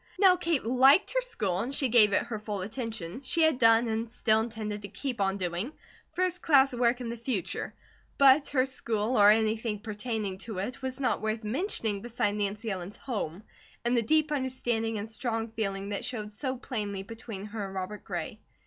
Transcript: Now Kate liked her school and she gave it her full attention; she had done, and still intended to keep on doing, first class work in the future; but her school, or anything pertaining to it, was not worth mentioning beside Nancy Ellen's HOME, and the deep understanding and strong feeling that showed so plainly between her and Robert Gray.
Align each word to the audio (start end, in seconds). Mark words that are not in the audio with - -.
Now 0.17 0.35
Kate 0.35 0.65
liked 0.65 1.13
her 1.13 1.21
school 1.21 1.59
and 1.59 1.75
she 1.75 1.87
gave 1.87 2.11
it 2.11 2.23
her 2.23 2.39
full 2.39 2.61
attention; 2.61 3.21
she 3.21 3.43
had 3.43 3.59
done, 3.59 3.87
and 3.87 4.09
still 4.11 4.39
intended 4.41 4.81
to 4.81 4.87
keep 4.87 5.21
on 5.21 5.37
doing, 5.37 5.73
first 6.11 6.41
class 6.41 6.73
work 6.73 7.01
in 7.01 7.09
the 7.09 7.17
future; 7.17 7.75
but 8.17 8.47
her 8.47 8.65
school, 8.65 9.15
or 9.15 9.29
anything 9.29 9.77
pertaining 9.77 10.39
to 10.39 10.57
it, 10.57 10.81
was 10.81 10.99
not 10.99 11.21
worth 11.21 11.43
mentioning 11.43 12.01
beside 12.01 12.31
Nancy 12.33 12.71
Ellen's 12.71 12.97
HOME, 12.97 13.43
and 13.85 13.95
the 13.95 14.01
deep 14.01 14.31
understanding 14.31 14.97
and 14.97 15.07
strong 15.07 15.47
feeling 15.49 15.89
that 15.89 16.03
showed 16.03 16.33
so 16.33 16.57
plainly 16.57 17.03
between 17.03 17.45
her 17.45 17.63
and 17.67 17.75
Robert 17.75 18.03
Gray. 18.03 18.39